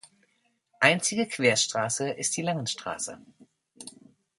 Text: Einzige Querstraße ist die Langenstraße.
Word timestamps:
Einzige 0.79 1.27
Querstraße 1.27 2.09
ist 2.09 2.35
die 2.35 2.41
Langenstraße. 2.41 3.21